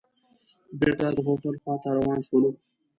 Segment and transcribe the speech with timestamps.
[0.79, 2.49] بېرته د هوټل خوا ته روان شولو.